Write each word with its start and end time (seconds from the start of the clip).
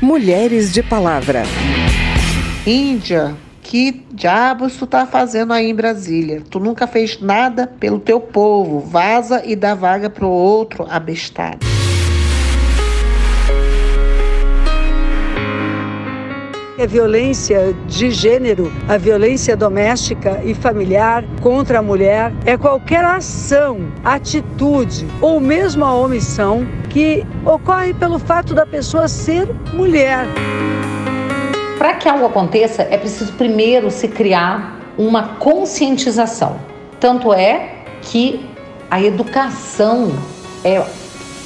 Mulheres 0.00 0.72
de 0.72 0.82
Palavra. 0.82 1.42
Índia, 2.66 3.34
que 3.62 4.04
diabos 4.12 4.76
tu 4.76 4.86
tá 4.86 5.06
fazendo 5.06 5.54
aí 5.54 5.70
em 5.70 5.74
Brasília? 5.74 6.42
Tu 6.50 6.60
nunca 6.60 6.86
fez 6.86 7.18
nada 7.20 7.66
pelo 7.66 7.98
teu 7.98 8.20
povo. 8.20 8.80
Vaza 8.80 9.42
e 9.44 9.56
dá 9.56 9.74
vaga 9.74 10.10
pro 10.10 10.28
outro 10.28 10.86
abestado. 10.88 11.75
A 16.78 16.84
violência 16.84 17.74
de 17.86 18.10
gênero, 18.10 18.70
a 18.86 18.98
violência 18.98 19.56
doméstica 19.56 20.42
e 20.44 20.52
familiar 20.52 21.24
contra 21.40 21.78
a 21.78 21.82
mulher 21.82 22.30
é 22.44 22.54
qualquer 22.58 23.02
ação, 23.02 23.90
atitude 24.04 25.06
ou 25.22 25.40
mesmo 25.40 25.86
a 25.86 25.94
omissão 25.94 26.66
que 26.90 27.24
ocorre 27.46 27.94
pelo 27.94 28.18
fato 28.18 28.52
da 28.52 28.66
pessoa 28.66 29.08
ser 29.08 29.48
mulher. 29.72 30.26
Para 31.78 31.94
que 31.94 32.10
algo 32.10 32.26
aconteça, 32.26 32.82
é 32.82 32.98
preciso 32.98 33.32
primeiro 33.32 33.90
se 33.90 34.08
criar 34.08 34.78
uma 34.98 35.36
conscientização. 35.36 36.60
Tanto 37.00 37.32
é 37.32 37.84
que 38.02 38.46
a 38.90 39.00
educação 39.00 40.12
é 40.62 40.78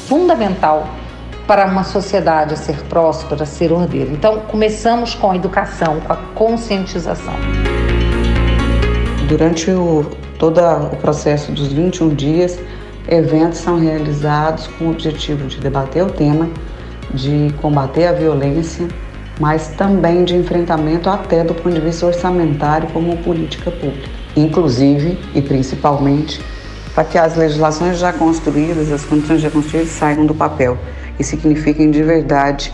fundamental 0.09 0.89
para 1.51 1.67
uma 1.67 1.83
sociedade 1.83 2.55
a 2.55 2.57
ser 2.57 2.77
próspera, 2.85 3.43
a 3.43 3.47
ser 3.47 3.73
ordeira. 3.73 4.13
Então, 4.13 4.39
começamos 4.43 5.17
com 5.17 5.33
a 5.33 5.35
educação, 5.35 5.99
com 5.99 6.13
a 6.13 6.17
conscientização. 6.17 7.35
Durante 9.29 9.69
o, 9.69 10.09
todo 10.39 10.61
o 10.61 10.97
processo 10.99 11.51
dos 11.51 11.73
21 11.73 12.11
dias, 12.11 12.57
eventos 13.09 13.59
são 13.59 13.81
realizados 13.81 14.69
com 14.69 14.85
o 14.85 14.91
objetivo 14.93 15.49
de 15.49 15.59
debater 15.59 16.05
o 16.05 16.11
tema, 16.13 16.49
de 17.13 17.53
combater 17.61 18.07
a 18.07 18.13
violência, 18.13 18.87
mas 19.41 19.71
também 19.77 20.23
de 20.23 20.37
enfrentamento 20.37 21.11
até 21.11 21.43
do 21.43 21.53
ponto 21.53 21.75
de 21.75 21.81
vista 21.81 22.07
orçamentário 22.07 22.87
como 22.93 23.17
política 23.25 23.73
pública. 23.73 24.09
Inclusive 24.37 25.19
e 25.35 25.43
principalmente 25.43 26.41
para 26.95 27.03
que 27.03 27.19
as 27.19 27.35
legislações 27.35 27.99
já 27.99 28.13
construídas, 28.13 28.93
as 28.93 29.05
condições 29.05 29.41
já 29.41 29.51
construídas 29.51 29.91
saiam 29.91 30.25
do 30.25 30.35
papel 30.35 30.79
e 31.21 31.23
signifiquem 31.23 31.91
de 31.91 32.03
verdade 32.03 32.73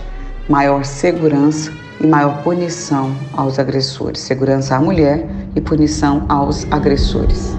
maior 0.48 0.84
segurança 0.84 1.72
e 2.00 2.06
maior 2.06 2.44
punição 2.44 3.12
aos 3.32 3.58
agressores. 3.58 4.20
Segurança 4.20 4.76
à 4.76 4.80
mulher 4.80 5.26
e 5.56 5.60
punição 5.60 6.24
aos 6.28 6.64
agressores. 6.70 7.56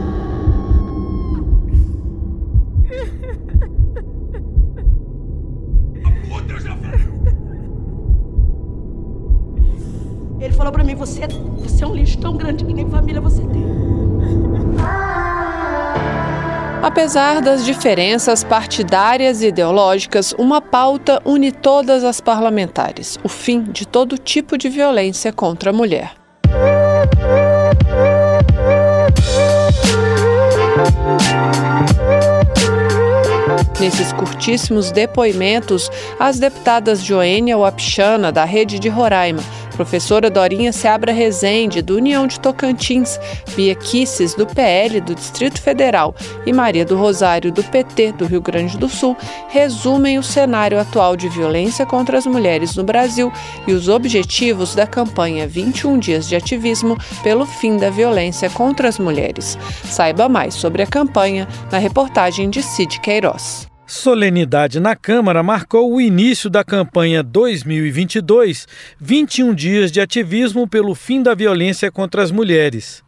Ele 10.39 10.53
falou 10.53 10.71
para 10.71 10.85
mim: 10.85 10.95
você, 10.95 11.27
você 11.57 11.83
é 11.83 11.87
um 11.87 11.93
lixo 11.93 12.17
tão 12.19 12.37
grande 12.37 12.63
que 12.63 12.73
nem 12.73 12.89
família 12.89 13.19
você 13.19 13.41
tem. 13.41 13.67
Apesar 16.81 17.41
das 17.41 17.65
diferenças 17.65 18.43
partidárias 18.43 19.41
e 19.41 19.47
ideológicas, 19.47 20.33
uma 20.37 20.61
pauta 20.61 21.21
une 21.25 21.51
todas 21.51 22.03
as 22.03 22.21
parlamentares: 22.21 23.17
o 23.23 23.29
fim 23.29 23.63
de 23.63 23.87
todo 23.87 24.17
tipo 24.17 24.57
de 24.57 24.69
violência 24.69 25.33
contra 25.33 25.71
a 25.71 25.73
mulher. 25.73 26.13
Nesses 33.79 34.11
curtíssimos 34.11 34.91
depoimentos, 34.91 35.89
as 36.19 36.39
deputadas 36.39 36.99
Joênia 36.99 37.57
Wapchana, 37.57 38.31
da 38.31 38.43
Rede 38.43 38.79
de 38.79 38.89
Roraima, 38.89 39.43
professora 39.77 40.27
Dorinha 40.27 40.73
Seabra 40.73 41.11
Rezende, 41.11 41.83
do 41.83 41.97
União 41.97 42.25
de 42.25 42.39
Tocantins, 42.39 43.19
Bia 43.55 43.75
Kisses, 43.75 44.33
do 44.33 44.47
PL 44.47 44.99
do 44.99 45.13
Distrito 45.13 45.61
Federal 45.61 46.15
e 46.47 46.51
Maria 46.51 46.83
do 46.83 46.97
Rosário, 46.97 47.51
do 47.51 47.63
PT 47.63 48.13
do 48.13 48.25
Rio 48.25 48.41
Grande 48.41 48.75
do 48.75 48.89
Sul, 48.89 49.15
resumem 49.49 50.17
o 50.17 50.23
cenário 50.23 50.79
atual 50.79 51.15
de 51.15 51.29
violência 51.29 51.85
contra 51.85 52.17
as 52.17 52.25
mulheres 52.25 52.75
no 52.75 52.83
Brasil 52.83 53.31
e 53.67 53.71
os 53.71 53.87
objetivos 53.87 54.73
da 54.73 54.87
campanha 54.87 55.47
21 55.47 55.99
Dias 55.99 56.27
de 56.27 56.35
Ativismo 56.35 56.97
pelo 57.21 57.45
fim 57.45 57.77
da 57.77 57.91
violência 57.91 58.49
contra 58.49 58.89
as 58.89 58.97
mulheres. 58.97 59.59
Saiba 59.85 60.27
mais 60.27 60.55
sobre 60.55 60.81
a 60.81 60.87
campanha 60.87 61.47
na 61.71 61.77
reportagem 61.77 62.49
de 62.49 62.63
Cid 62.63 62.99
Queiroz. 62.99 63.76
Solenidade 63.87 64.81
na 64.81 64.97
Câmara 64.97 65.41
marcou 65.41 65.93
o 65.93 66.01
início 66.01 66.49
da 66.49 66.61
campanha 66.61 67.23
2022, 67.23 68.67
21 68.99 69.55
dias 69.55 69.93
de 69.93 70.01
ativismo 70.01 70.67
pelo 70.67 70.93
fim 70.93 71.23
da 71.23 71.33
violência 71.33 71.89
contra 71.89 72.21
as 72.21 72.29
mulheres. 72.29 73.01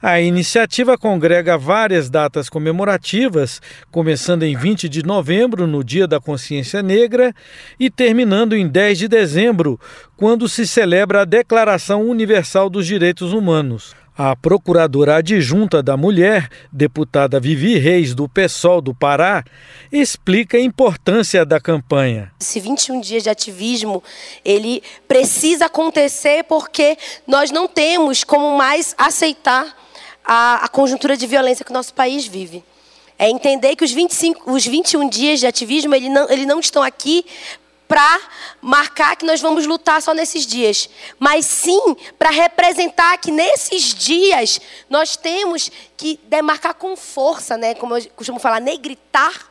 A 0.00 0.18
iniciativa 0.18 0.96
congrega 0.96 1.58
várias 1.58 2.08
datas 2.08 2.48
comemorativas, 2.48 3.60
começando 3.90 4.44
em 4.44 4.56
20 4.56 4.88
de 4.88 5.04
novembro, 5.04 5.66
no 5.66 5.84
Dia 5.84 6.06
da 6.06 6.18
Consciência 6.18 6.82
Negra, 6.82 7.34
e 7.78 7.90
terminando 7.90 8.56
em 8.56 8.66
10 8.66 9.00
de 9.00 9.08
dezembro, 9.08 9.78
quando 10.16 10.48
se 10.48 10.66
celebra 10.66 11.20
a 11.20 11.26
Declaração 11.26 12.08
Universal 12.08 12.70
dos 12.70 12.86
Direitos 12.86 13.34
Humanos. 13.34 13.94
A 14.20 14.34
procuradora 14.34 15.14
adjunta 15.14 15.80
da 15.80 15.96
mulher, 15.96 16.50
deputada 16.72 17.38
Vivi 17.38 17.78
Reis, 17.78 18.16
do 18.16 18.28
PSOL 18.28 18.80
do 18.80 18.92
Pará, 18.92 19.44
explica 19.92 20.56
a 20.56 20.60
importância 20.60 21.46
da 21.46 21.60
campanha. 21.60 22.32
Esse 22.40 22.58
21 22.58 23.00
dias 23.00 23.22
de 23.22 23.30
ativismo, 23.30 24.02
ele 24.44 24.82
precisa 25.06 25.66
acontecer 25.66 26.42
porque 26.48 26.98
nós 27.28 27.52
não 27.52 27.68
temos 27.68 28.24
como 28.24 28.58
mais 28.58 28.92
aceitar 28.98 29.72
a, 30.24 30.64
a 30.64 30.68
conjuntura 30.68 31.16
de 31.16 31.24
violência 31.24 31.64
que 31.64 31.70
o 31.70 31.74
nosso 31.74 31.94
país 31.94 32.26
vive. 32.26 32.64
É 33.16 33.30
entender 33.30 33.76
que 33.76 33.84
os, 33.84 33.92
25, 33.92 34.50
os 34.50 34.66
21 34.66 35.08
dias 35.08 35.38
de 35.38 35.46
ativismo, 35.46 35.94
ele 35.94 36.08
não, 36.08 36.28
ele 36.28 36.44
não 36.44 36.58
estão 36.58 36.82
aqui 36.82 37.24
para 37.88 38.20
marcar 38.60 39.16
que 39.16 39.24
nós 39.24 39.40
vamos 39.40 39.66
lutar 39.66 40.02
só 40.02 40.12
nesses 40.12 40.46
dias, 40.46 40.90
mas 41.18 41.46
sim 41.46 41.96
para 42.18 42.28
representar 42.28 43.16
que 43.16 43.30
nesses 43.30 43.94
dias 43.94 44.60
nós 44.90 45.16
temos 45.16 45.72
que 45.96 46.20
demarcar 46.24 46.74
com 46.74 46.94
força, 46.94 47.56
né, 47.56 47.74
como 47.74 47.96
eu 47.96 48.06
costumo 48.10 48.38
falar, 48.38 48.60
negritar 48.60 49.48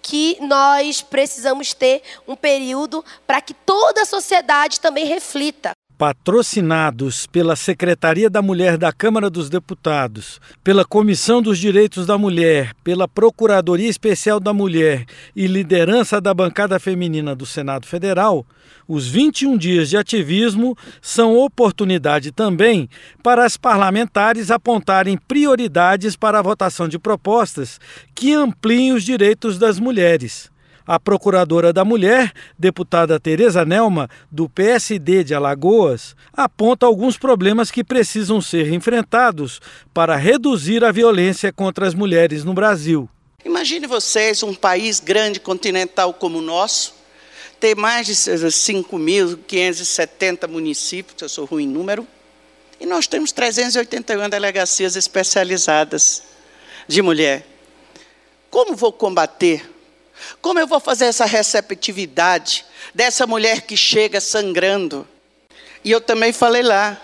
que 0.00 0.36
nós 0.40 1.02
precisamos 1.02 1.72
ter 1.74 2.02
um 2.26 2.34
período 2.34 3.04
para 3.26 3.40
que 3.40 3.52
toda 3.52 4.02
a 4.02 4.06
sociedade 4.06 4.80
também 4.80 5.04
reflita 5.06 5.73
patrocinados 5.96 7.26
pela 7.26 7.56
Secretaria 7.56 8.28
da 8.28 8.42
Mulher 8.42 8.76
da 8.76 8.92
Câmara 8.92 9.30
dos 9.30 9.48
Deputados, 9.48 10.40
pela 10.62 10.84
Comissão 10.84 11.40
dos 11.40 11.58
Direitos 11.58 12.06
da 12.06 12.18
Mulher, 12.18 12.72
pela 12.82 13.06
Procuradoria 13.06 13.88
Especial 13.88 14.40
da 14.40 14.52
Mulher 14.52 15.04
e 15.34 15.46
liderança 15.46 16.20
da 16.20 16.34
bancada 16.34 16.78
feminina 16.78 17.34
do 17.34 17.46
Senado 17.46 17.86
Federal, 17.86 18.44
os 18.86 19.06
21 19.06 19.56
dias 19.56 19.88
de 19.88 19.96
ativismo 19.96 20.76
são 21.00 21.36
oportunidade 21.36 22.32
também 22.32 22.88
para 23.22 23.44
as 23.44 23.56
parlamentares 23.56 24.50
apontarem 24.50 25.16
prioridades 25.16 26.16
para 26.16 26.38
a 26.38 26.42
votação 26.42 26.88
de 26.88 26.98
propostas 26.98 27.80
que 28.14 28.32
ampliem 28.32 28.92
os 28.92 29.02
direitos 29.02 29.58
das 29.58 29.78
mulheres. 29.78 30.53
A 30.86 31.00
procuradora 31.00 31.72
da 31.72 31.82
mulher, 31.82 32.30
deputada 32.58 33.18
Tereza 33.18 33.64
Nelma, 33.64 34.06
do 34.30 34.50
PSD 34.50 35.24
de 35.24 35.34
Alagoas, 35.34 36.14
aponta 36.30 36.84
alguns 36.84 37.16
problemas 37.16 37.70
que 37.70 37.82
precisam 37.82 38.38
ser 38.38 38.70
enfrentados 38.70 39.62
para 39.94 40.14
reduzir 40.14 40.84
a 40.84 40.92
violência 40.92 41.50
contra 41.50 41.86
as 41.86 41.94
mulheres 41.94 42.44
no 42.44 42.52
Brasil. 42.52 43.08
Imagine 43.42 43.86
vocês 43.86 44.42
um 44.42 44.54
país 44.54 45.00
grande 45.00 45.40
continental 45.40 46.12
como 46.12 46.36
o 46.38 46.42
nosso, 46.42 46.94
ter 47.58 47.74
mais 47.74 48.06
de 48.06 48.12
5.570 48.12 50.46
municípios, 50.46 51.22
eu 51.22 51.30
sou 51.30 51.46
ruim 51.46 51.64
em 51.64 51.68
número, 51.68 52.06
e 52.78 52.84
nós 52.84 53.06
temos 53.06 53.32
381 53.32 54.28
delegacias 54.28 54.96
especializadas 54.96 56.24
de 56.86 57.00
mulher. 57.00 57.46
Como 58.50 58.76
vou 58.76 58.92
combater 58.92 59.72
como 60.40 60.58
eu 60.58 60.66
vou 60.66 60.80
fazer 60.80 61.06
essa 61.06 61.24
receptividade 61.24 62.64
dessa 62.94 63.26
mulher 63.26 63.62
que 63.62 63.76
chega 63.76 64.20
sangrando? 64.20 65.06
E 65.84 65.90
eu 65.90 66.00
também 66.00 66.32
falei 66.32 66.62
lá, 66.62 67.00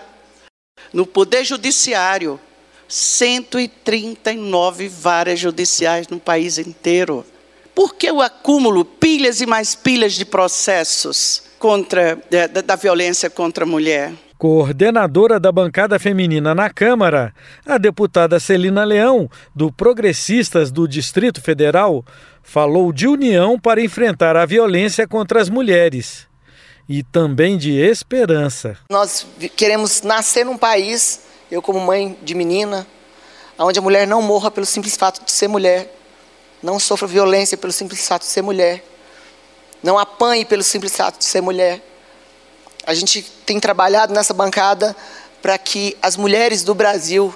no 0.91 1.05
Poder 1.05 1.43
Judiciário, 1.43 2.39
139 2.87 4.89
varas 4.89 5.39
judiciais 5.39 6.07
no 6.07 6.19
país 6.19 6.57
inteiro. 6.57 7.25
Por 7.73 7.95
que 7.95 8.11
o 8.11 8.21
acúmulo, 8.21 8.83
pilhas 8.83 9.39
e 9.39 9.45
mais 9.45 9.75
pilhas 9.75 10.13
de 10.13 10.25
processos 10.25 11.43
contra, 11.57 12.21
da, 12.29 12.61
da 12.61 12.75
violência 12.75 13.29
contra 13.29 13.63
a 13.63 13.67
mulher? 13.67 14.11
Coordenadora 14.41 15.39
da 15.39 15.51
bancada 15.51 15.99
feminina 15.99 16.55
na 16.55 16.67
Câmara, 16.67 17.31
a 17.63 17.77
deputada 17.77 18.39
Celina 18.39 18.83
Leão, 18.83 19.29
do 19.53 19.71
Progressistas 19.71 20.71
do 20.71 20.87
Distrito 20.87 21.39
Federal, 21.39 22.03
falou 22.41 22.91
de 22.91 23.07
união 23.07 23.59
para 23.59 23.83
enfrentar 23.83 24.35
a 24.35 24.43
violência 24.43 25.07
contra 25.07 25.39
as 25.39 25.47
mulheres. 25.47 26.27
e 26.89 27.03
também 27.03 27.55
de 27.55 27.73
esperança. 27.73 28.79
Nós 28.89 29.27
queremos 29.55 30.01
nascer 30.01 30.43
num 30.43 30.57
país, 30.57 31.21
eu 31.51 31.61
como 31.61 31.79
mãe 31.79 32.17
de 32.23 32.33
menina, 32.33 32.87
onde 33.59 33.77
a 33.77 33.81
mulher 33.83 34.07
não 34.07 34.23
morra 34.23 34.49
pelo 34.49 34.65
simples 34.65 34.97
fato 34.97 35.23
de 35.23 35.31
ser 35.31 35.49
mulher, 35.49 35.95
não 36.63 36.79
sofra 36.79 37.07
violência 37.07 37.55
pelo 37.55 37.71
simples 37.71 38.07
fato 38.07 38.23
de 38.23 38.27
ser 38.29 38.41
mulher, 38.41 38.83
não 39.83 39.99
apanhe 39.99 40.45
pelo 40.45 40.63
simples 40.63 40.97
fato 40.97 41.19
de 41.19 41.25
ser 41.25 41.41
mulher. 41.41 41.90
A 42.85 42.93
gente 42.93 43.21
tem 43.45 43.59
trabalhado 43.59 44.13
nessa 44.13 44.33
bancada 44.33 44.95
para 45.41 45.57
que 45.57 45.97
as 46.01 46.15
mulheres 46.15 46.63
do 46.63 46.73
Brasil 46.73 47.33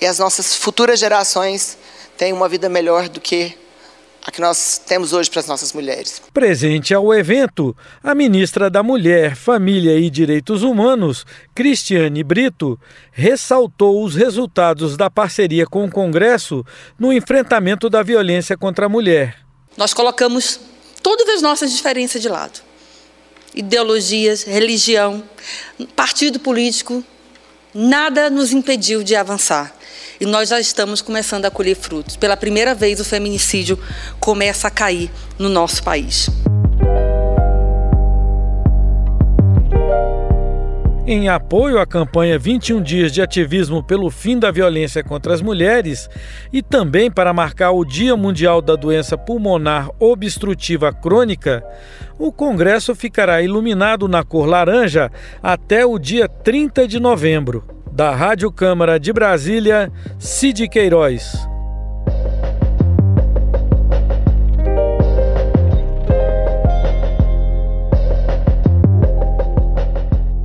e 0.00 0.06
as 0.06 0.18
nossas 0.18 0.54
futuras 0.54 0.98
gerações 1.00 1.76
tenham 2.16 2.36
uma 2.36 2.48
vida 2.48 2.68
melhor 2.68 3.08
do 3.08 3.20
que 3.20 3.56
a 4.26 4.30
que 4.30 4.40
nós 4.40 4.78
temos 4.84 5.14
hoje 5.14 5.30
para 5.30 5.40
as 5.40 5.46
nossas 5.46 5.72
mulheres. 5.72 6.20
Presente 6.34 6.92
ao 6.92 7.14
evento, 7.14 7.74
a 8.02 8.14
ministra 8.14 8.68
da 8.68 8.82
Mulher, 8.82 9.34
Família 9.34 9.98
e 9.98 10.10
Direitos 10.10 10.62
Humanos, 10.62 11.24
Cristiane 11.54 12.22
Brito, 12.22 12.78
ressaltou 13.10 14.04
os 14.04 14.14
resultados 14.14 14.98
da 14.98 15.08
parceria 15.08 15.66
com 15.66 15.84
o 15.84 15.90
Congresso 15.90 16.62
no 16.98 17.10
enfrentamento 17.10 17.88
da 17.88 18.02
violência 18.02 18.56
contra 18.56 18.84
a 18.84 18.88
mulher. 18.88 19.36
Nós 19.78 19.94
colocamos 19.94 20.60
todas 21.02 21.26
as 21.28 21.40
nossas 21.40 21.72
diferenças 21.72 22.20
de 22.20 22.28
lado. 22.28 22.67
Ideologias, 23.54 24.42
religião, 24.42 25.22
partido 25.96 26.38
político, 26.38 27.02
nada 27.74 28.30
nos 28.30 28.52
impediu 28.52 29.02
de 29.02 29.14
avançar. 29.14 29.74
E 30.20 30.26
nós 30.26 30.48
já 30.48 30.58
estamos 30.58 31.00
começando 31.00 31.44
a 31.44 31.50
colher 31.50 31.76
frutos. 31.76 32.16
Pela 32.16 32.36
primeira 32.36 32.74
vez, 32.74 32.98
o 33.00 33.04
feminicídio 33.04 33.78
começa 34.18 34.66
a 34.68 34.70
cair 34.70 35.10
no 35.38 35.48
nosso 35.48 35.82
país. 35.82 36.28
Em 41.10 41.26
apoio 41.26 41.78
à 41.78 41.86
campanha 41.86 42.38
21 42.38 42.82
Dias 42.82 43.10
de 43.10 43.22
Ativismo 43.22 43.82
pelo 43.82 44.10
Fim 44.10 44.38
da 44.38 44.50
Violência 44.50 45.02
contra 45.02 45.32
as 45.32 45.40
Mulheres 45.40 46.06
e 46.52 46.60
também 46.62 47.10
para 47.10 47.32
marcar 47.32 47.70
o 47.70 47.82
Dia 47.82 48.14
Mundial 48.14 48.60
da 48.60 48.76
Doença 48.76 49.16
Pulmonar 49.16 49.88
Obstrutiva 49.98 50.92
Crônica, 50.92 51.64
o 52.18 52.30
Congresso 52.30 52.94
ficará 52.94 53.40
iluminado 53.40 54.06
na 54.06 54.22
cor 54.22 54.44
laranja 54.44 55.10
até 55.42 55.86
o 55.86 55.98
dia 55.98 56.28
30 56.28 56.86
de 56.86 57.00
novembro. 57.00 57.64
Da 57.90 58.14
Rádio 58.14 58.52
Câmara 58.52 59.00
de 59.00 59.10
Brasília, 59.10 59.90
Cid 60.18 60.68
Queiroz. 60.68 61.48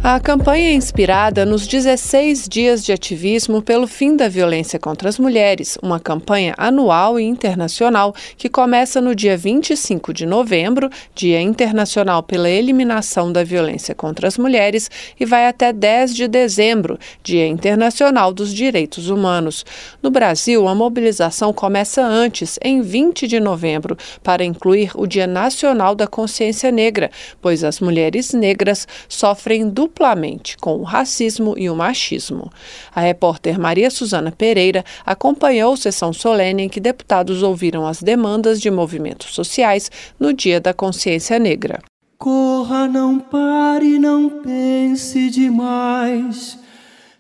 A 0.06 0.20
campanha 0.20 0.72
é 0.72 0.74
inspirada 0.74 1.46
nos 1.46 1.66
16 1.66 2.50
dias 2.50 2.84
de 2.84 2.92
ativismo 2.92 3.62
pelo 3.62 3.88
fim 3.88 4.18
da 4.18 4.28
violência 4.28 4.78
contra 4.78 5.08
as 5.08 5.18
mulheres, 5.18 5.78
uma 5.82 5.98
campanha 5.98 6.54
anual 6.58 7.18
e 7.18 7.24
internacional 7.24 8.14
que 8.38 8.50
começa 8.50 9.00
no 9.00 9.16
dia 9.16 9.38
25 9.38 10.14
de 10.14 10.26
novembro, 10.26 10.90
Dia 11.16 11.40
Internacional 11.40 12.22
pela 12.22 12.50
Eliminação 12.50 13.32
da 13.32 13.46
Violência 13.46 13.96
contra 13.96 14.28
as 14.28 14.38
Mulheres, 14.38 14.92
e 15.18 15.26
vai 15.26 15.48
até 15.48 15.72
10 15.72 16.14
de 16.14 16.28
dezembro, 16.28 17.00
Dia 17.24 17.48
Internacional 17.48 18.34
dos 18.34 18.54
Direitos 18.54 19.10
Humanos. 19.10 19.66
No 20.02 20.12
Brasil, 20.12 20.68
a 20.68 20.76
mobilização 20.76 21.54
começa 21.54 22.06
antes, 22.06 22.60
em 22.62 22.82
20 22.82 23.26
de 23.26 23.40
novembro, 23.40 23.98
para 24.22 24.44
incluir 24.44 24.92
o 24.96 25.08
Dia 25.08 25.28
Nacional 25.28 25.96
da 25.96 26.08
Consciência 26.08 26.70
Negra, 26.74 27.10
pois 27.42 27.64
as 27.64 27.80
mulheres 27.80 28.34
negras 28.34 28.86
sofrem 29.08 29.70
duplamente 29.70 29.93
duplamente 29.94 30.58
com 30.58 30.78
o 30.78 30.84
racismo 30.84 31.54
e 31.56 31.70
o 31.70 31.76
machismo. 31.76 32.52
A 32.94 33.02
repórter 33.02 33.60
Maria 33.60 33.92
Suzana 33.92 34.32
Pereira 34.32 34.84
acompanhou 35.06 35.78
sessão 35.78 36.12
solene 36.12 36.64
em 36.64 36.70
que 36.70 36.80
deputados 36.80 37.44
ouviram 37.44 37.86
as 37.86 38.02
demandas 38.02 38.60
de 38.60 38.72
movimentos 38.72 39.36
sociais 39.36 39.92
no 40.20 40.34
Dia 40.34 40.60
da 40.60 40.74
Consciência 40.74 41.38
Negra. 41.38 41.80
Corra, 42.18 42.88
não 42.88 43.20
pare, 43.20 44.00
não 44.00 44.42
pense 44.42 45.30
demais. 45.30 46.58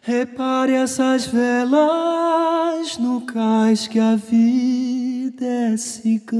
Repare 0.01 0.73
essas 0.73 1.25
velas 1.25 2.97
no 2.97 3.21
cais 3.21 3.87
que 3.87 3.99
a 3.99 4.15
vida 5.23 5.45
é 5.45 5.77
cigana. 5.77 6.35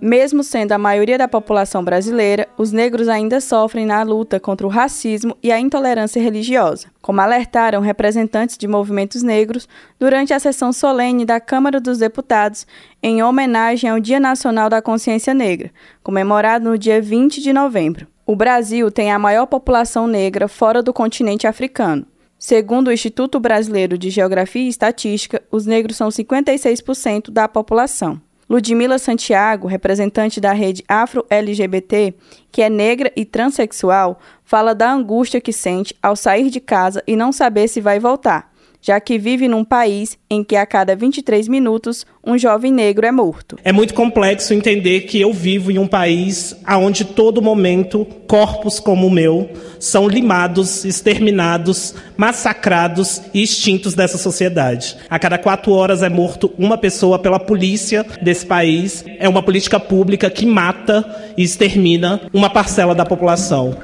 Mesmo 0.00 0.42
sendo 0.42 0.72
a 0.72 0.78
maioria 0.78 1.16
da 1.16 1.28
população 1.28 1.84
brasileira, 1.84 2.48
os 2.58 2.72
negros 2.72 3.08
ainda 3.08 3.40
sofrem 3.40 3.86
na 3.86 4.02
luta 4.02 4.40
contra 4.40 4.66
o 4.66 4.70
racismo 4.70 5.36
e 5.40 5.52
a 5.52 5.60
intolerância 5.60 6.20
religiosa, 6.20 6.88
como 7.00 7.20
alertaram 7.20 7.80
representantes 7.80 8.58
de 8.58 8.66
movimentos 8.66 9.22
negros 9.22 9.68
durante 10.00 10.34
a 10.34 10.40
sessão 10.40 10.72
solene 10.72 11.24
da 11.24 11.38
Câmara 11.38 11.80
dos 11.80 11.98
Deputados 11.98 12.66
em 13.00 13.22
homenagem 13.22 13.88
ao 13.88 14.00
Dia 14.00 14.18
Nacional 14.18 14.68
da 14.68 14.82
Consciência 14.82 15.32
Negra, 15.32 15.70
comemorado 16.02 16.68
no 16.68 16.76
dia 16.76 17.00
20 17.00 17.40
de 17.40 17.52
novembro. 17.52 18.08
O 18.26 18.34
Brasil 18.34 18.90
tem 18.90 19.12
a 19.12 19.18
maior 19.18 19.46
população 19.46 20.08
negra 20.08 20.48
fora 20.48 20.82
do 20.82 20.92
continente 20.92 21.46
africano. 21.46 22.04
Segundo 22.46 22.88
o 22.88 22.92
Instituto 22.92 23.40
Brasileiro 23.40 23.96
de 23.96 24.10
Geografia 24.10 24.64
e 24.64 24.68
Estatística, 24.68 25.42
os 25.50 25.64
negros 25.64 25.96
são 25.96 26.10
56% 26.10 27.30
da 27.30 27.48
população. 27.48 28.20
Ludmila 28.50 28.98
Santiago, 28.98 29.66
representante 29.66 30.42
da 30.42 30.52
rede 30.52 30.84
Afro-LGBT, 30.86 32.12
que 32.52 32.60
é 32.60 32.68
negra 32.68 33.10
e 33.16 33.24
transexual, 33.24 34.20
fala 34.44 34.74
da 34.74 34.92
angústia 34.92 35.40
que 35.40 35.54
sente 35.54 35.96
ao 36.02 36.14
sair 36.14 36.50
de 36.50 36.60
casa 36.60 37.02
e 37.06 37.16
não 37.16 37.32
saber 37.32 37.66
se 37.66 37.80
vai 37.80 37.98
voltar 37.98 38.52
já 38.84 39.00
que 39.00 39.18
vive 39.18 39.48
num 39.48 39.64
país 39.64 40.18
em 40.28 40.44
que 40.44 40.54
a 40.54 40.66
cada 40.66 40.94
23 40.94 41.48
minutos 41.48 42.04
um 42.22 42.36
jovem 42.36 42.70
negro 42.70 43.06
é 43.06 43.10
morto. 43.10 43.56
É 43.64 43.72
muito 43.72 43.94
complexo 43.94 44.52
entender 44.52 45.02
que 45.02 45.18
eu 45.18 45.32
vivo 45.32 45.70
em 45.70 45.78
um 45.78 45.86
país 45.86 46.54
onde 46.68 47.02
todo 47.02 47.40
momento 47.40 48.06
corpos 48.28 48.78
como 48.78 49.06
o 49.06 49.10
meu 49.10 49.48
são 49.84 50.08
limados, 50.08 50.84
exterminados, 50.84 51.94
massacrados 52.16 53.20
e 53.34 53.42
extintos 53.42 53.92
dessa 53.94 54.16
sociedade. 54.16 54.96
A 55.10 55.18
cada 55.18 55.36
quatro 55.36 55.72
horas 55.72 56.02
é 56.02 56.08
morto 56.08 56.50
uma 56.58 56.78
pessoa 56.78 57.18
pela 57.18 57.38
polícia 57.38 58.04
desse 58.22 58.46
país. 58.46 59.04
É 59.18 59.28
uma 59.28 59.42
política 59.42 59.78
pública 59.78 60.30
que 60.30 60.46
mata 60.46 61.04
e 61.36 61.42
extermina 61.42 62.22
uma 62.32 62.48
parcela 62.48 62.94
da 62.94 63.04
população. 63.04 63.76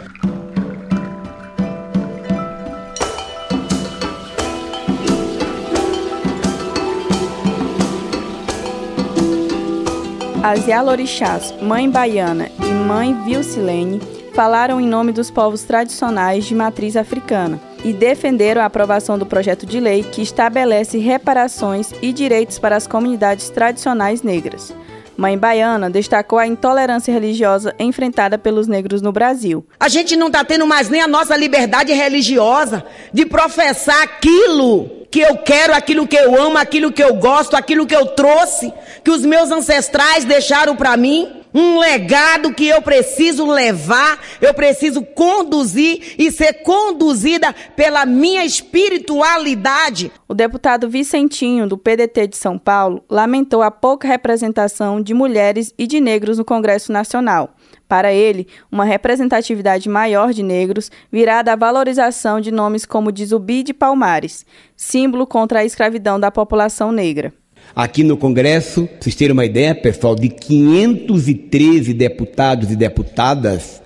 As 10.42 10.66
Yalorixás, 10.66 11.54
Mãe 11.60 11.90
Baiana 11.90 12.48
e 12.58 12.72
Mãe 12.88 13.14
Vilcilene 13.26 14.19
falaram 14.30 14.80
em 14.80 14.86
nome 14.86 15.12
dos 15.12 15.30
povos 15.30 15.62
tradicionais 15.62 16.44
de 16.44 16.54
matriz 16.54 16.96
africana 16.96 17.60
e 17.84 17.92
defenderam 17.92 18.62
a 18.62 18.66
aprovação 18.66 19.18
do 19.18 19.26
projeto 19.26 19.66
de 19.66 19.80
lei 19.80 20.02
que 20.02 20.22
estabelece 20.22 20.98
reparações 20.98 21.92
e 22.00 22.12
direitos 22.12 22.58
para 22.58 22.76
as 22.76 22.86
comunidades 22.86 23.50
tradicionais 23.50 24.22
negras. 24.22 24.74
Mãe 25.16 25.36
Baiana 25.36 25.90
destacou 25.90 26.38
a 26.38 26.46
intolerância 26.46 27.12
religiosa 27.12 27.74
enfrentada 27.78 28.38
pelos 28.38 28.66
negros 28.66 29.02
no 29.02 29.12
Brasil. 29.12 29.66
A 29.78 29.86
gente 29.86 30.16
não 30.16 30.28
está 30.28 30.42
tendo 30.42 30.66
mais 30.66 30.88
nem 30.88 31.02
a 31.02 31.06
nossa 31.06 31.36
liberdade 31.36 31.92
religiosa 31.92 32.82
de 33.12 33.26
professar 33.26 34.02
aquilo 34.02 35.00
que 35.10 35.20
eu 35.20 35.36
quero, 35.38 35.74
aquilo 35.74 36.06
que 36.06 36.16
eu 36.16 36.40
amo, 36.40 36.56
aquilo 36.56 36.90
que 36.92 37.02
eu 37.02 37.16
gosto, 37.16 37.54
aquilo 37.54 37.86
que 37.86 37.94
eu 37.94 38.06
trouxe, 38.06 38.72
que 39.04 39.10
os 39.10 39.22
meus 39.22 39.50
ancestrais 39.50 40.24
deixaram 40.24 40.74
para 40.74 40.96
mim. 40.96 41.39
Um 41.52 41.78
legado 41.78 42.52
que 42.54 42.66
eu 42.66 42.80
preciso 42.80 43.46
levar, 43.46 44.18
eu 44.40 44.54
preciso 44.54 45.02
conduzir 45.02 46.14
e 46.18 46.30
ser 46.30 46.62
conduzida 46.62 47.52
pela 47.74 48.06
minha 48.06 48.44
espiritualidade. 48.44 50.12
O 50.28 50.34
deputado 50.34 50.88
Vicentinho, 50.88 51.66
do 51.66 51.76
PDT 51.76 52.28
de 52.28 52.36
São 52.36 52.58
Paulo, 52.58 53.04
lamentou 53.10 53.62
a 53.62 53.70
pouca 53.70 54.06
representação 54.06 55.00
de 55.00 55.12
mulheres 55.12 55.74
e 55.76 55.86
de 55.86 56.00
negros 56.00 56.38
no 56.38 56.44
Congresso 56.44 56.92
Nacional. 56.92 57.54
Para 57.88 58.12
ele, 58.12 58.46
uma 58.70 58.84
representatividade 58.84 59.88
maior 59.88 60.32
de 60.32 60.44
negros 60.44 60.92
virá 61.10 61.42
da 61.42 61.56
valorização 61.56 62.40
de 62.40 62.52
nomes 62.52 62.86
como 62.86 63.10
de 63.10 63.26
de 63.64 63.74
Palmares, 63.74 64.46
símbolo 64.76 65.26
contra 65.26 65.58
a 65.58 65.64
escravidão 65.64 66.20
da 66.20 66.30
população 66.30 66.92
negra. 66.92 67.32
Aqui 67.74 68.02
no 68.02 68.16
Congresso, 68.16 68.86
para 68.86 68.98
vocês 69.00 69.14
terem 69.14 69.32
uma 69.32 69.44
ideia, 69.44 69.74
pessoal, 69.74 70.14
de 70.14 70.28
513 70.28 71.94
deputados 71.94 72.70
e 72.70 72.76
deputadas, 72.76 73.80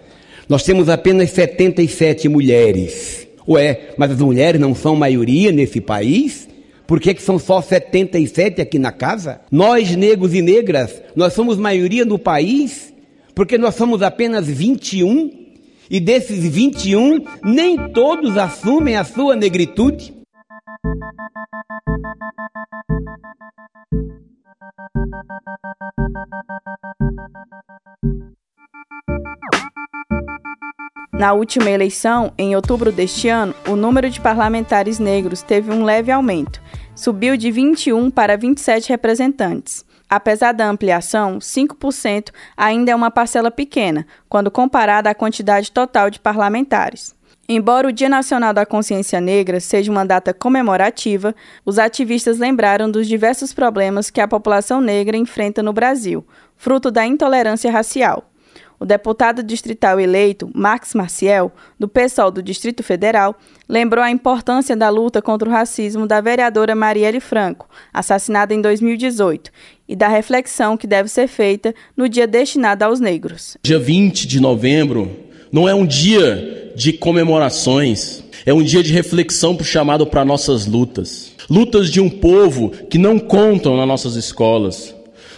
nós 0.48 0.62
temos 0.62 0.88
apenas 0.88 1.30
77 1.30 2.28
mulheres. 2.28 3.26
Ué, 3.46 3.90
mas 3.96 4.10
as 4.10 4.18
mulheres 4.18 4.60
não 4.60 4.74
são 4.74 4.96
maioria 4.96 5.52
nesse 5.52 5.80
país? 5.80 6.48
Por 6.86 7.00
que, 7.00 7.14
que 7.14 7.22
são 7.22 7.38
só 7.38 7.60
77 7.60 8.60
aqui 8.60 8.78
na 8.78 8.92
casa? 8.92 9.40
Nós, 9.50 9.94
negros 9.96 10.34
e 10.34 10.42
negras, 10.42 11.02
nós 11.16 11.32
somos 11.32 11.56
maioria 11.56 12.04
no 12.04 12.18
país? 12.18 12.92
Porque 13.34 13.58
nós 13.58 13.74
somos 13.74 14.02
apenas 14.02 14.46
21 14.46 15.30
e 15.90 16.00
desses 16.00 16.46
21, 16.46 17.24
nem 17.44 17.88
todos 17.90 18.36
assumem 18.36 18.96
a 18.96 19.04
sua 19.04 19.36
negritude. 19.36 20.14
Na 31.12 31.33
última 31.33 31.71
eleição, 31.71 32.33
em 32.37 32.54
outubro 32.56 32.90
deste 32.90 33.28
ano, 33.28 33.54
o 33.68 33.76
número 33.76 34.11
de 34.11 34.21
parlamentares 34.21 34.99
negros 34.99 35.42
teve 35.42 35.71
um 35.71 35.85
leve 35.85 36.11
aumento, 36.11 36.61
subiu 36.94 37.37
de 37.37 37.50
21 37.50 38.11
para 38.11 38.37
27 38.37 38.90
representantes. 38.90 39.85
Apesar 40.11 40.52
da 40.52 40.68
ampliação, 40.68 41.38
5% 41.38 42.30
ainda 42.56 42.90
é 42.90 42.94
uma 42.94 43.11
parcela 43.11 43.50
pequena, 43.50 44.06
quando 44.28 44.50
comparada 44.50 45.09
à 45.09 45.14
quantidade 45.14 45.73
total 45.73 46.11
de 46.11 46.21
parlamentares. 46.21 47.14
Embora 47.46 47.88
o 47.88 47.92
Dia 47.92 48.08
Nacional 48.08 48.54
da 48.54 48.64
Consciência 48.64 49.20
Negra 49.20 49.60
seja 49.60 49.92
uma 49.92 50.04
data 50.04 50.32
comemorativa, 50.32 51.34
os 51.64 51.78
ativistas 51.78 52.38
lembraram 52.38 52.90
dos 52.90 53.06
diversos 53.06 53.52
problemas 53.52 54.08
que 54.08 54.20
a 54.20 54.28
população 54.28 54.80
negra 54.80 55.16
enfrenta 55.16 55.62
no 55.62 55.72
Brasil, 55.72 56.26
fruto 56.56 56.90
da 56.90 57.06
intolerância 57.06 57.70
racial. 57.70 58.30
O 58.80 58.86
deputado 58.86 59.42
distrital 59.42 60.00
eleito, 60.00 60.50
Max 60.54 60.94
Maciel, 60.94 61.52
do 61.78 61.86
PSOL 61.86 62.30
do 62.30 62.42
Distrito 62.42 62.82
Federal, 62.82 63.34
lembrou 63.68 64.02
a 64.02 64.10
importância 64.10 64.74
da 64.74 64.88
luta 64.88 65.22
contra 65.22 65.48
o 65.48 65.52
racismo 65.52 66.06
da 66.06 66.20
vereadora 66.20 66.74
Marielle 66.74 67.20
Franco, 67.20 67.68
assassinada 67.92 68.52
em 68.54 68.60
2018, 68.60 69.50
e 69.86 69.94
da 69.94 70.08
reflexão 70.08 70.76
que 70.76 70.86
deve 70.86 71.08
ser 71.08 71.28
feita 71.28 71.74
no 71.96 72.08
dia 72.08 72.26
destinado 72.26 72.84
aos 72.84 73.00
negros. 73.00 73.56
Dia 73.62 73.78
20 73.78 74.26
de 74.26 74.40
novembro 74.40 75.14
não 75.52 75.68
é 75.68 75.74
um 75.74 75.86
dia 75.86 76.63
de 76.75 76.93
comemorações, 76.93 78.23
é 78.45 78.52
um 78.52 78.62
dia 78.62 78.83
de 78.83 78.93
reflexão 78.93 79.54
para 79.54 79.64
chamado 79.64 80.07
para 80.07 80.25
nossas 80.25 80.66
lutas. 80.66 81.33
Lutas 81.49 81.90
de 81.90 82.00
um 82.00 82.09
povo 82.09 82.71
que 82.88 82.99
não 82.99 83.19
contam 83.19 83.76
nas 83.76 83.87
nossas 83.87 84.16
escolas 84.16 84.95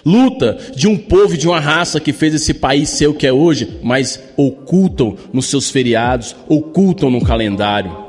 luta 0.06 0.56
de 0.76 0.86
um 0.86 0.96
povo 0.96 1.34
e 1.34 1.36
de 1.36 1.48
uma 1.48 1.58
raça 1.58 1.98
que 1.98 2.12
fez 2.12 2.32
esse 2.32 2.54
país 2.54 2.90
ser 2.90 3.08
o 3.08 3.14
que 3.14 3.26
é 3.26 3.32
hoje, 3.32 3.80
mas 3.82 4.22
ocultam 4.36 5.16
nos 5.32 5.46
seus 5.46 5.68
feriados, 5.68 6.36
ocultam 6.48 7.10
no 7.10 7.20
calendário. 7.20 8.05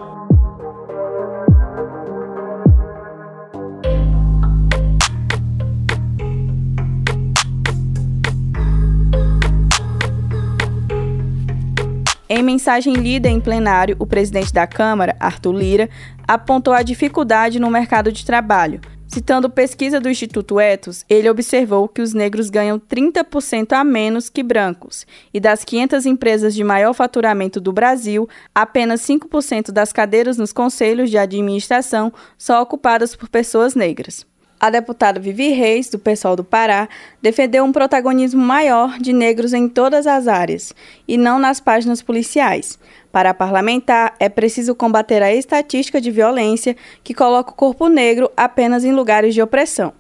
Em 12.38 12.44
mensagem 12.44 12.94
lida 12.94 13.28
em 13.28 13.40
plenário, 13.42 13.96
o 13.98 14.06
presidente 14.06 14.54
da 14.54 14.68
Câmara, 14.68 15.16
Arthur 15.20 15.54
Lira, 15.54 15.90
apontou 16.28 16.72
a 16.72 16.84
dificuldade 16.84 17.60
no 17.60 17.68
mercado 17.68 18.12
de 18.12 18.24
trabalho, 18.24 18.80
Citando 19.08 19.50
pesquisa 19.50 20.02
do 20.02 20.10
Instituto 20.10 20.60
Etos, 20.60 21.06
ele 21.10 21.30
observou 21.30 21.88
que 21.88 22.02
os 22.02 22.14
negros 22.14 22.50
ganham 22.50 22.78
30% 22.78 23.72
a 23.72 23.84
menos 23.84 24.30
que 24.30 24.44
brancos, 24.44 25.08
e 25.34 25.40
das 25.40 25.64
500 25.64 26.06
empresas 26.06 26.54
de 26.54 26.62
maior 26.64 26.94
faturamento 26.94 27.62
do 27.62 27.72
Brasil, 27.72 28.28
apenas 28.54 29.02
5% 29.02 29.72
das 29.72 29.94
cadeiras 29.94 30.38
nos 30.38 30.52
conselhos 30.52 31.10
de 31.10 31.18
administração 31.18 32.12
são 32.38 32.62
ocupadas 32.62 33.16
por 33.16 33.30
pessoas 33.30 33.74
negras. 33.76 34.26
A 34.60 34.72
deputada 34.72 35.20
Vivi 35.20 35.50
Reis, 35.50 35.88
do 35.88 36.00
PSOL 36.00 36.36
do 36.36 36.44
Pará, 36.44 36.90
defendeu 37.22 37.64
um 37.64 37.72
protagonismo 37.72 38.42
maior 38.42 38.98
de 38.98 39.14
negros 39.14 39.54
em 39.54 39.70
todas 39.70 40.08
as 40.08 40.28
áreas, 40.28 40.74
e 41.08 41.16
não 41.16 41.38
nas 41.38 41.60
páginas 41.60 42.02
policiais. 42.02 42.80
Para 43.12 43.30
a 43.30 43.34
parlamentar, 43.36 44.16
é 44.20 44.28
preciso 44.28 44.74
combater 44.74 45.22
a 45.22 45.34
estatística 45.34 46.02
de 46.02 46.10
violência 46.10 46.76
que 47.04 47.14
coloca 47.14 47.52
o 47.52 47.56
corpo 47.56 47.88
negro 47.88 48.32
apenas 48.36 48.84
em 48.84 48.94
lugares 48.94 49.36
de 49.36 49.42
opressão. 49.42 49.94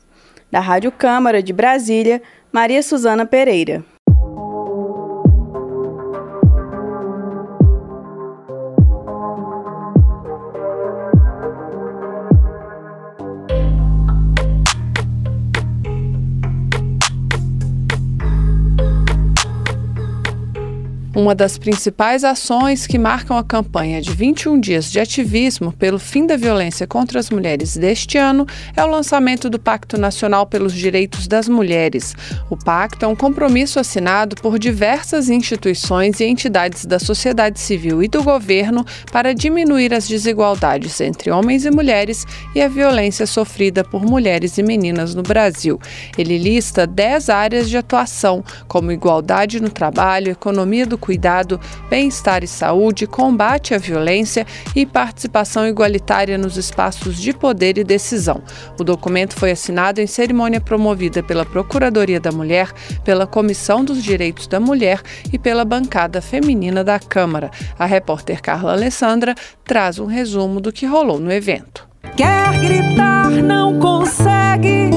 Da 0.52 0.60
Rádio 0.60 0.92
Câmara 0.92 1.44
de 1.44 1.54
Brasília, 1.54 2.22
Maria 2.52 2.82
Suzana 2.82 3.26
Pereira. 3.26 3.84
Uma 21.18 21.34
das 21.34 21.58
principais 21.58 22.24
ações 22.24 22.86
que 22.86 22.96
marcam 23.00 23.36
a 23.40 23.44
campanha 23.44 24.00
de 24.00 24.12
21 24.12 24.60
dias 24.60 24.92
de 24.92 25.00
ativismo 25.00 25.74
pelo 25.74 25.98
fim 25.98 26.28
da 26.28 26.38
violência 26.38 26.86
contra 26.86 27.20
as 27.20 27.32
mulheres 27.32 27.76
deste 27.76 28.20
ano 28.20 28.46
é 28.76 28.84
o 28.84 28.88
lançamento 28.88 29.50
do 29.50 29.58
Pacto 29.58 29.98
Nacional 29.98 30.46
pelos 30.46 30.74
Direitos 30.74 31.28
das 31.28 31.50
Mulheres. 31.50 32.14
O 32.52 32.56
pacto 32.56 33.04
é 33.04 33.08
um 33.08 33.16
compromisso 33.16 33.80
assinado 33.80 34.36
por 34.36 34.60
diversas 34.60 35.28
instituições 35.28 36.20
e 36.20 36.26
entidades 36.26 36.86
da 36.86 37.00
sociedade 37.00 37.60
civil 37.60 38.04
e 38.04 38.08
do 38.08 38.22
governo 38.22 38.86
para 39.12 39.34
diminuir 39.34 39.96
as 39.96 40.08
desigualdades 40.08 41.02
entre 41.02 41.32
homens 41.32 41.66
e 41.66 41.72
mulheres 41.72 42.28
e 42.54 42.62
a 42.62 42.68
violência 42.68 43.26
sofrida 43.26 43.84
por 43.84 44.06
mulheres 44.06 44.60
e 44.60 44.62
meninas 44.62 45.16
no 45.16 45.24
Brasil. 45.24 45.80
Ele 46.16 46.38
lista 46.38 46.86
10 46.86 47.30
áreas 47.32 47.68
de 47.68 47.76
atuação, 47.76 48.44
como 48.68 48.92
igualdade 48.92 49.60
no 49.60 49.72
trabalho, 49.72 50.34
economia 50.34 50.86
do 50.86 51.07
cuidado, 51.08 51.58
bem-estar 51.90 52.44
e 52.44 52.48
saúde, 52.48 53.08
combate 53.08 53.74
à 53.74 53.78
violência 53.78 54.46
e 54.76 54.86
participação 54.86 55.66
igualitária 55.66 56.38
nos 56.38 56.58
espaços 56.58 57.16
de 57.16 57.32
poder 57.32 57.78
e 57.78 57.84
decisão. 57.86 58.42
O 58.78 58.84
documento 58.84 59.34
foi 59.38 59.52
assinado 59.52 60.02
em 60.02 60.06
cerimônia 60.06 60.60
promovida 60.60 61.24
pela 61.24 61.46
Procuradoria 61.46 62.20
da 62.20 62.30
Mulher, 62.30 62.74
pela 63.06 63.26
Comissão 63.26 63.86
dos 63.86 64.04
Direitos 64.04 64.48
da 64.48 64.60
Mulher 64.60 65.02
e 65.32 65.40
pela 65.40 65.64
bancada 65.64 66.22
feminina 66.22 66.84
da 66.84 67.00
Câmara. 67.00 67.52
A 67.80 67.86
repórter 67.86 68.42
Carla 68.42 68.74
Alessandra 68.74 69.34
traz 69.64 70.00
um 70.00 70.08
resumo 70.08 70.60
do 70.60 70.74
que 70.74 70.86
rolou 70.86 71.20
no 71.20 71.32
evento. 71.32 71.88
Quer 72.18 72.60
gritar, 72.60 73.30
não 73.30 73.80
consegue. 73.80 74.90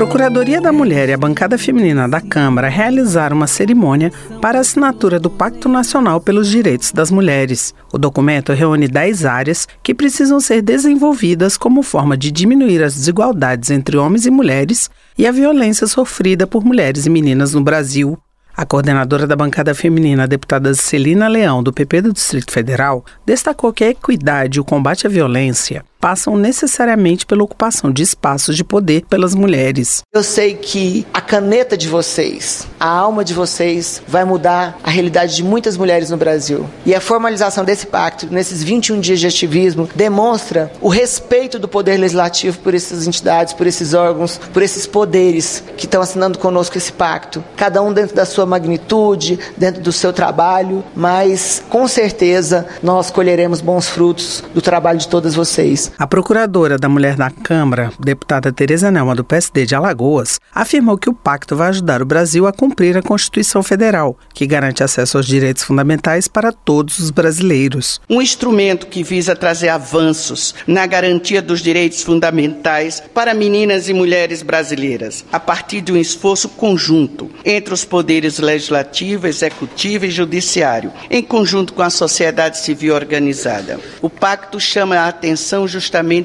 Procuradoria 0.00 0.62
da 0.62 0.72
Mulher 0.72 1.10
e 1.10 1.12
a 1.12 1.18
bancada 1.18 1.58
feminina 1.58 2.08
da 2.08 2.22
Câmara 2.22 2.70
realizaram 2.70 3.36
uma 3.36 3.46
cerimônia 3.46 4.10
para 4.40 4.56
a 4.56 4.62
assinatura 4.62 5.20
do 5.20 5.28
Pacto 5.28 5.68
Nacional 5.68 6.22
pelos 6.22 6.48
Direitos 6.48 6.90
das 6.90 7.10
Mulheres. 7.10 7.74
O 7.92 7.98
documento 7.98 8.54
reúne 8.54 8.88
10 8.88 9.26
áreas 9.26 9.68
que 9.82 9.94
precisam 9.94 10.40
ser 10.40 10.62
desenvolvidas 10.62 11.58
como 11.58 11.82
forma 11.82 12.16
de 12.16 12.30
diminuir 12.30 12.82
as 12.82 12.94
desigualdades 12.94 13.70
entre 13.70 13.98
homens 13.98 14.24
e 14.24 14.30
mulheres 14.30 14.88
e 15.18 15.26
a 15.26 15.32
violência 15.32 15.86
sofrida 15.86 16.46
por 16.46 16.64
mulheres 16.64 17.04
e 17.04 17.10
meninas 17.10 17.52
no 17.52 17.60
Brasil. 17.60 18.16
A 18.56 18.64
coordenadora 18.64 19.26
da 19.26 19.36
bancada 19.36 19.74
feminina, 19.74 20.22
a 20.22 20.26
deputada 20.26 20.72
Celina 20.72 21.28
Leão, 21.28 21.62
do 21.62 21.74
PP 21.74 22.00
do 22.00 22.12
Distrito 22.14 22.52
Federal, 22.52 23.04
destacou 23.26 23.70
que 23.70 23.84
a 23.84 23.90
equidade 23.90 24.56
e 24.56 24.60
o 24.62 24.64
combate 24.64 25.06
à 25.06 25.10
violência 25.10 25.84
passam 26.00 26.36
necessariamente 26.36 27.26
pela 27.26 27.44
ocupação 27.44 27.92
de 27.92 28.02
espaços 28.02 28.56
de 28.56 28.64
poder 28.64 29.04
pelas 29.08 29.34
mulheres. 29.34 30.02
Eu 30.12 30.22
sei 30.22 30.54
que 30.54 31.06
a 31.12 31.20
caneta 31.20 31.76
de 31.76 31.86
vocês, 31.86 32.66
a 32.80 32.88
alma 32.88 33.22
de 33.22 33.34
vocês, 33.34 34.02
vai 34.08 34.24
mudar 34.24 34.78
a 34.82 34.90
realidade 34.90 35.36
de 35.36 35.44
muitas 35.44 35.76
mulheres 35.76 36.10
no 36.10 36.16
Brasil. 36.16 36.68
E 36.86 36.94
a 36.94 37.00
formalização 37.00 37.64
desse 37.64 37.86
pacto, 37.86 38.26
nesses 38.30 38.62
21 38.62 39.00
dias 39.00 39.20
de 39.20 39.26
ativismo, 39.26 39.88
demonstra 39.94 40.72
o 40.80 40.88
respeito 40.88 41.58
do 41.58 41.68
poder 41.68 41.98
legislativo 41.98 42.58
por 42.60 42.74
essas 42.74 43.06
entidades, 43.06 43.52
por 43.52 43.66
esses 43.66 43.92
órgãos, 43.92 44.38
por 44.52 44.62
esses 44.62 44.86
poderes 44.86 45.62
que 45.76 45.84
estão 45.84 46.00
assinando 46.00 46.38
conosco 46.38 46.78
esse 46.78 46.92
pacto. 46.92 47.44
Cada 47.56 47.82
um 47.82 47.92
dentro 47.92 48.16
da 48.16 48.24
sua 48.24 48.46
magnitude, 48.46 49.38
dentro 49.56 49.82
do 49.82 49.92
seu 49.92 50.12
trabalho, 50.12 50.82
mas 50.96 51.62
com 51.68 51.86
certeza 51.86 52.66
nós 52.82 53.10
colheremos 53.10 53.60
bons 53.60 53.88
frutos 53.88 54.42
do 54.54 54.62
trabalho 54.62 54.98
de 54.98 55.08
todas 55.08 55.34
vocês. 55.34 55.89
A 55.98 56.06
procuradora 56.06 56.78
da 56.78 56.88
Mulher 56.88 57.16
da 57.16 57.30
Câmara, 57.30 57.92
deputada 57.98 58.52
Tereza 58.52 58.90
Nelma, 58.90 59.14
do 59.14 59.24
PSD 59.24 59.66
de 59.66 59.74
Alagoas, 59.74 60.40
afirmou 60.54 60.96
que 60.96 61.10
o 61.10 61.14
pacto 61.14 61.56
vai 61.56 61.68
ajudar 61.68 62.00
o 62.00 62.06
Brasil 62.06 62.46
a 62.46 62.52
cumprir 62.52 62.96
a 62.96 63.02
Constituição 63.02 63.62
Federal, 63.62 64.18
que 64.32 64.46
garante 64.46 64.82
acesso 64.82 65.16
aos 65.16 65.26
direitos 65.26 65.62
fundamentais 65.62 66.26
para 66.28 66.52
todos 66.52 66.98
os 66.98 67.10
brasileiros. 67.10 68.00
Um 68.08 68.22
instrumento 68.22 68.86
que 68.86 69.02
visa 69.02 69.36
trazer 69.36 69.68
avanços 69.68 70.54
na 70.66 70.86
garantia 70.86 71.42
dos 71.42 71.60
direitos 71.60 72.02
fundamentais 72.02 73.02
para 73.12 73.34
meninas 73.34 73.88
e 73.88 73.92
mulheres 73.92 74.42
brasileiras, 74.42 75.24
a 75.32 75.40
partir 75.40 75.80
de 75.80 75.92
um 75.92 75.96
esforço 75.96 76.48
conjunto 76.48 77.30
entre 77.44 77.74
os 77.74 77.84
poderes 77.84 78.38
legislativo, 78.38 79.26
executivo 79.26 80.06
e 80.06 80.10
judiciário, 80.10 80.92
em 81.10 81.22
conjunto 81.22 81.72
com 81.72 81.82
a 81.82 81.90
sociedade 81.90 82.58
civil 82.58 82.94
organizada. 82.94 83.78
O 84.00 84.08
pacto 84.08 84.58
chama 84.58 84.96
a 84.96 85.08
atenção 85.08 85.68
justamente 85.68 85.79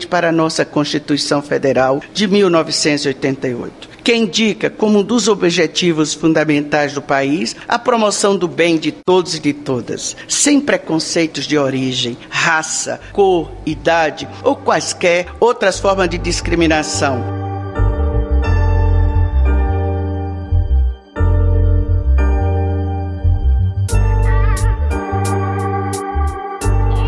para 0.07 0.29
a 0.29 0.31
nossa 0.31 0.65
Constituição 0.65 1.41
Federal 1.41 2.01
de 2.13 2.27
1988 2.27 3.95
que 4.05 4.13
indica 4.13 4.69
como 4.69 4.99
um 4.99 5.03
dos 5.03 5.27
objetivos 5.27 6.13
fundamentais 6.13 6.93
do 6.93 7.01
país 7.01 7.55
a 7.67 7.79
promoção 7.79 8.37
do 8.37 8.47
bem 8.47 8.77
de 8.77 8.91
todos 8.91 9.33
e 9.33 9.39
de 9.39 9.51
todas, 9.51 10.15
sem 10.27 10.61
preconceitos 10.61 11.45
de 11.47 11.57
origem, 11.57 12.15
raça, 12.29 13.01
cor, 13.11 13.51
idade 13.65 14.27
ou 14.43 14.55
quaisquer 14.55 15.25
outras 15.39 15.79
formas 15.79 16.07
de 16.07 16.19
discriminação. 16.19 17.44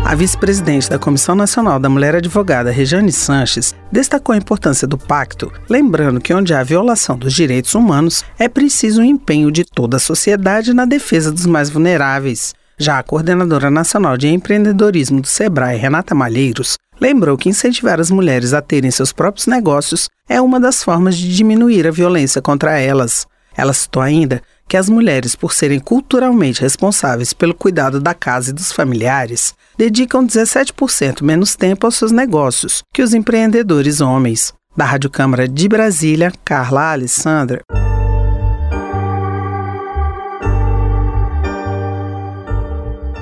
A 0.08 0.14
vice-presidente 0.14 0.88
da 0.88 0.98
Comissão 0.98 1.34
Nacional 1.34 1.78
da 1.78 1.86
Mulher 1.86 2.16
Advogada, 2.16 2.70
Rejane 2.70 3.12
Sanches, 3.12 3.74
destacou 3.92 4.32
a 4.32 4.38
importância 4.38 4.88
do 4.88 4.96
pacto, 4.96 5.52
lembrando 5.68 6.18
que 6.18 6.32
onde 6.32 6.54
há 6.54 6.62
violação 6.62 7.18
dos 7.18 7.34
direitos 7.34 7.74
humanos, 7.74 8.24
é 8.38 8.48
preciso 8.48 9.02
o 9.02 9.04
empenho 9.04 9.52
de 9.52 9.66
toda 9.66 9.98
a 9.98 10.00
sociedade 10.00 10.72
na 10.72 10.86
defesa 10.86 11.30
dos 11.30 11.44
mais 11.44 11.68
vulneráveis. 11.68 12.54
Já 12.78 12.98
a 12.98 13.02
coordenadora 13.02 13.70
nacional 13.70 14.16
de 14.16 14.28
empreendedorismo 14.28 15.20
do 15.20 15.26
SEBRAE, 15.26 15.76
Renata 15.76 16.14
Malheiros, 16.14 16.78
lembrou 16.98 17.36
que 17.36 17.50
incentivar 17.50 18.00
as 18.00 18.10
mulheres 18.10 18.54
a 18.54 18.62
terem 18.62 18.90
seus 18.90 19.12
próprios 19.12 19.46
negócios 19.46 20.08
é 20.26 20.40
uma 20.40 20.58
das 20.58 20.82
formas 20.82 21.18
de 21.18 21.36
diminuir 21.36 21.86
a 21.86 21.90
violência 21.90 22.40
contra 22.40 22.80
elas. 22.80 23.26
Ela 23.54 23.74
citou 23.74 24.00
ainda 24.00 24.40
que 24.68 24.76
as 24.76 24.88
mulheres, 24.88 25.34
por 25.34 25.52
serem 25.54 25.80
culturalmente 25.80 26.60
responsáveis 26.60 27.32
pelo 27.32 27.54
cuidado 27.54 28.00
da 28.00 28.12
casa 28.14 28.50
e 28.50 28.52
dos 28.52 28.70
familiares, 28.70 29.54
dedicam 29.76 30.26
17% 30.26 31.22
menos 31.22 31.56
tempo 31.56 31.86
aos 31.86 31.96
seus 31.96 32.12
negócios 32.12 32.82
que 32.92 33.02
os 33.02 33.14
empreendedores 33.14 34.00
homens. 34.00 34.52
Da 34.76 34.84
Rádio 34.84 35.10
Câmara 35.10 35.48
de 35.48 35.68
Brasília, 35.68 36.32
Carla 36.44 36.92
Alessandra. 36.92 37.62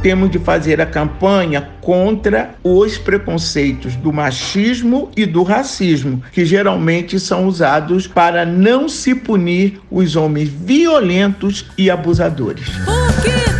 Temos 0.06 0.30
de 0.30 0.38
fazer 0.38 0.80
a 0.80 0.86
campanha 0.86 1.68
contra 1.80 2.54
os 2.62 2.96
preconceitos 2.96 3.96
do 3.96 4.12
machismo 4.12 5.10
e 5.16 5.26
do 5.26 5.42
racismo, 5.42 6.22
que 6.30 6.46
geralmente 6.46 7.18
são 7.18 7.48
usados 7.48 8.06
para 8.06 8.46
não 8.46 8.88
se 8.88 9.16
punir 9.16 9.80
os 9.90 10.14
homens 10.14 10.48
violentos 10.48 11.66
e 11.76 11.90
abusadores. 11.90 12.68
Porque 12.84 13.55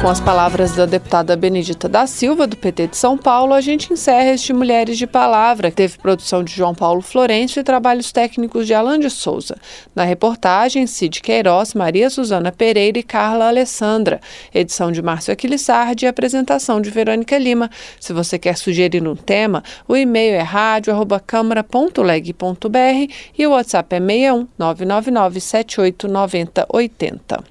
Com 0.00 0.08
as 0.08 0.18
palavras 0.18 0.74
da 0.74 0.86
deputada 0.86 1.36
Benedita 1.36 1.86
da 1.86 2.06
Silva, 2.06 2.46
do 2.46 2.56
PT 2.56 2.86
de 2.86 2.96
São 2.96 3.18
Paulo, 3.18 3.52
a 3.52 3.60
gente 3.60 3.92
encerra 3.92 4.30
este 4.30 4.50
Mulheres 4.50 4.96
de 4.96 5.06
Palavra, 5.06 5.68
que 5.68 5.76
teve 5.76 5.98
produção 5.98 6.42
de 6.42 6.54
João 6.54 6.74
Paulo 6.74 7.02
Florencio 7.02 7.60
e 7.60 7.62
trabalhos 7.62 8.10
técnicos 8.10 8.66
de 8.66 8.72
Alan 8.72 8.98
de 8.98 9.10
Souza. 9.10 9.58
Na 9.94 10.02
reportagem, 10.02 10.86
Cid 10.86 11.20
Queiroz, 11.20 11.74
Maria 11.74 12.08
Suzana 12.08 12.50
Pereira 12.50 12.98
e 12.98 13.02
Carla 13.02 13.48
Alessandra. 13.48 14.22
Edição 14.54 14.90
de 14.90 15.02
Márcio 15.02 15.34
Aquilissardi 15.34 16.06
e 16.06 16.08
apresentação 16.08 16.80
de 16.80 16.88
Verônica 16.88 17.36
Lima. 17.36 17.70
Se 18.00 18.14
você 18.14 18.38
quer 18.38 18.56
sugerir 18.56 19.06
um 19.06 19.14
tema, 19.14 19.62
o 19.86 19.94
e-mail 19.94 20.34
é 20.34 20.42
rádio.câmara.leg.br 20.42 23.12
e 23.38 23.46
o 23.46 23.50
WhatsApp 23.50 23.96
é 23.96 24.00
61 24.00 24.48
999 24.58 25.40
78 25.40 26.08
90 26.08 26.66
80. 26.70 27.49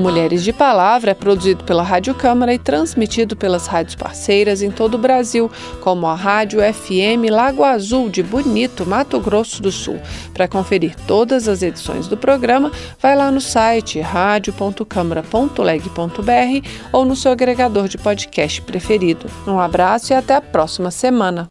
Mulheres 0.00 0.42
de 0.42 0.52
Palavra 0.52 1.10
é 1.10 1.14
produzido 1.14 1.62
pela 1.62 1.82
Rádio 1.82 2.14
Câmara 2.14 2.54
e 2.54 2.58
transmitido 2.58 3.36
pelas 3.36 3.66
rádios 3.66 3.94
parceiras 3.94 4.62
em 4.62 4.70
todo 4.70 4.94
o 4.94 4.98
Brasil, 4.98 5.50
como 5.80 6.06
a 6.06 6.14
Rádio 6.14 6.60
FM 6.60 7.28
Lago 7.30 7.62
Azul 7.62 8.08
de 8.08 8.22
Bonito, 8.22 8.86
Mato 8.86 9.20
Grosso 9.20 9.60
do 9.60 9.70
Sul. 9.70 10.00
Para 10.32 10.48
conferir 10.48 10.96
todas 11.06 11.46
as 11.46 11.62
edições 11.62 12.08
do 12.08 12.16
programa, 12.16 12.72
vai 12.98 13.14
lá 13.14 13.30
no 13.30 13.42
site 13.42 14.00
radio.câmara.leg.br 14.00 16.68
ou 16.92 17.04
no 17.04 17.14
seu 17.14 17.30
agregador 17.30 17.86
de 17.86 17.98
podcast 17.98 18.62
preferido. 18.62 19.26
Um 19.46 19.60
abraço 19.60 20.14
e 20.14 20.16
até 20.16 20.34
a 20.34 20.40
próxima 20.40 20.90
semana. 20.90 21.48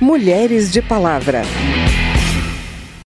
Mulheres 0.00 0.70
de 0.70 0.80
Palavra. 0.80 1.42